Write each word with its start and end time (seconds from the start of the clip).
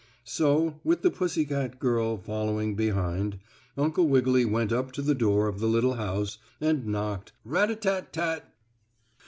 So, 0.25 0.79
with 0.83 1.03
the 1.03 1.11
pussy 1.11 1.45
girl 1.45 2.17
following 2.17 2.73
behind, 2.73 3.37
Uncle 3.77 4.07
Wiggily 4.07 4.45
went 4.45 4.71
up 4.73 4.91
to 4.93 5.01
the 5.03 5.13
door 5.13 5.47
of 5.47 5.59
the 5.59 5.67
little 5.69 5.93
house, 5.93 6.39
and 6.59 6.87
knocked: 6.87 7.33
"Rat 7.45 7.69
a 7.69 7.75
tat 7.75 8.11
tat!" 8.11 8.51